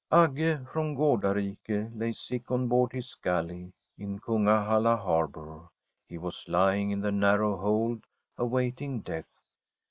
[0.11, 5.69] 'Agge from Gardarike lay sick on board his galley in Kungahalla harbour.
[6.07, 9.43] He was lying in the narrow hold awaiting death.